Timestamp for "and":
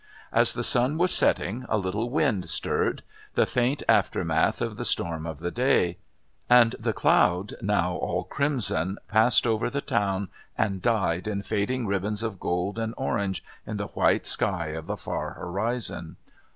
6.49-6.75, 10.57-10.81, 12.79-12.95